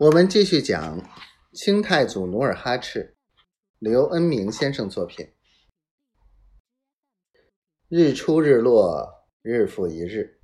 [0.00, 1.02] 我们继续讲
[1.52, 3.16] 清太祖努尔哈赤，
[3.80, 5.32] 刘恩明先生作品。
[7.88, 10.38] 日出日落，日复一日，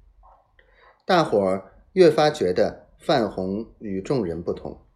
[1.07, 4.89] 大伙儿越发觉得范红与众人不同。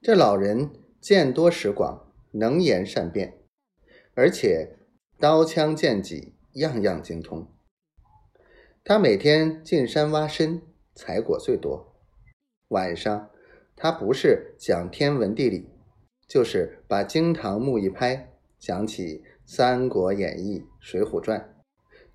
[0.00, 0.70] 这老人
[1.00, 3.42] 见多识广，能言善辩，
[4.14, 4.78] 而且
[5.18, 7.52] 刀枪剑戟样样精通。
[8.84, 10.62] 他每天进山挖参，
[10.94, 11.96] 采果最多，
[12.68, 13.28] 晚上。
[13.78, 15.68] 他不是讲天文地理，
[16.26, 21.38] 就是把惊堂木一拍，讲起《三国演义》《水浒传》，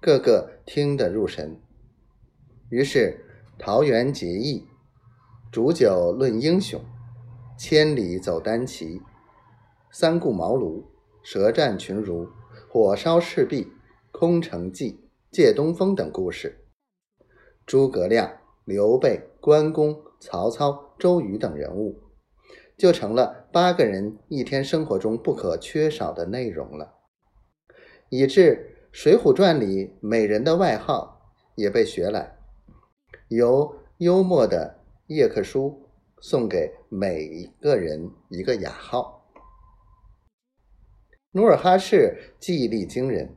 [0.01, 1.61] 个个听得入神。
[2.69, 3.23] 于是
[3.59, 4.65] 桃园结义，
[5.51, 6.83] 煮酒论英雄，
[7.59, 8.99] 千里走单骑，
[9.91, 10.83] 三顾茅庐，
[11.21, 12.27] 舌战群儒，
[12.67, 13.71] 火烧赤壁，
[14.11, 14.99] 空城计，
[15.29, 16.65] 借东风等故事，
[17.67, 20.10] 诸葛亮、刘备、关公。
[20.21, 21.99] 曹操、周瑜等人物，
[22.77, 26.93] 就成了八个人一天生活中不可缺少的内容了。
[28.09, 32.37] 以致《水浒传》里每人的外号也被学来，
[33.29, 39.33] 由幽默的叶克书送给每一个人一个雅号。
[41.31, 43.35] 努尔哈赤记忆力惊人，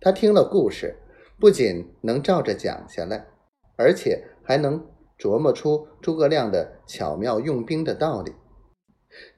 [0.00, 0.94] 他听了故事，
[1.40, 3.26] 不仅能照着讲下来，
[3.74, 4.86] 而且还能。
[5.22, 8.32] 琢磨出诸葛亮的巧妙用兵的道理，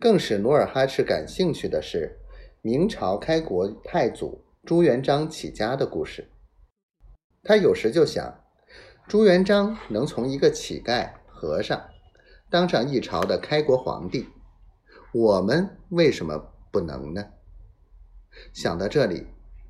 [0.01, 2.21] 更使努尔哈赤感兴趣的是
[2.63, 6.31] 明朝开国太祖朱元璋起家的故事。
[7.43, 8.43] 他有时就想，
[9.07, 11.79] 朱元璋能从一个乞丐和尚
[12.49, 14.27] 当上一朝的开国皇帝，
[15.13, 17.27] 我们为什么不能呢？
[18.55, 19.27] 想到这里，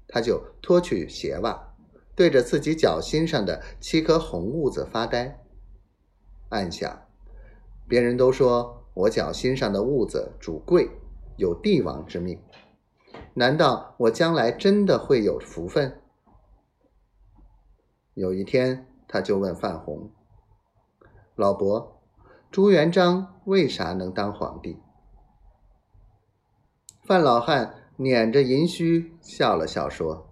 [0.07, 1.75] 他就脱去鞋袜，
[2.15, 5.41] 对着自己脚心上的七颗红痦子发呆。
[6.51, 7.07] 暗想，
[7.89, 10.89] 别人都说我脚心上的痦子主贵，
[11.37, 12.41] 有帝王之命，
[13.35, 16.01] 难道我将来真的会有福分？
[18.15, 20.11] 有一天，他就问范红
[21.35, 22.01] ：“老伯，
[22.51, 24.79] 朱元璋为啥能当皇帝？”
[27.03, 30.31] 范老汉捻着银须笑了笑说：“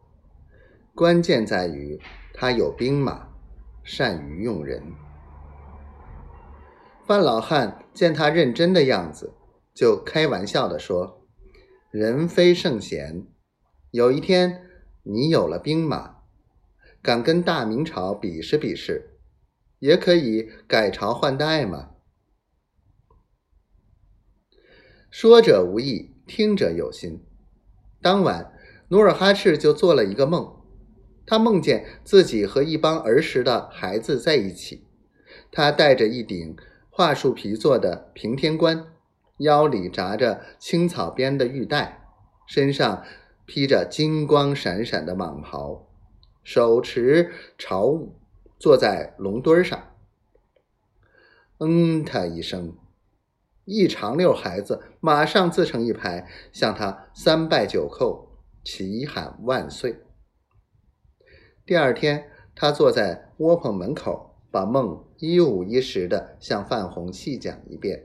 [0.95, 2.01] 关键在于
[2.33, 3.29] 他有兵马，
[3.83, 4.81] 善于用人。”
[7.05, 9.35] 范老汉见他认真的样子，
[9.75, 11.27] 就开玩笑的说
[11.91, 13.27] ：“人非圣贤，
[13.91, 14.63] 有一天
[15.03, 16.19] 你有了兵马，
[17.03, 19.19] 敢跟大明朝比试比试，
[19.81, 21.91] 也可以改朝换代嘛。”
[25.11, 27.25] 说者无意，听者有心。
[28.01, 28.53] 当晚，
[28.89, 30.57] 努尔哈赤就做了一个梦，
[31.27, 34.87] 他梦见自己和一帮儿时的孩子在一起，
[35.51, 36.57] 他戴着一顶。
[36.95, 38.85] 桦树皮做的平天冠，
[39.39, 42.07] 腰里扎着青草编的玉带，
[42.47, 43.03] 身上
[43.47, 45.89] 披着金光闪闪的蟒袍，
[46.43, 48.15] 手持朝舞，
[48.59, 49.95] 坐在龙墩上。
[51.61, 52.77] 嗯，他一声，
[53.65, 58.27] 一长溜孩子马上自成一排，向他三拜九叩，
[58.63, 60.03] 齐喊万岁。
[61.65, 64.32] 第二天，他坐在窝棚门口。
[64.53, 68.05] 把梦一五一十的向范红细讲一遍，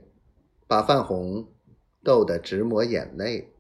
[0.65, 1.45] 把范红
[2.01, 3.51] 逗得直抹眼泪。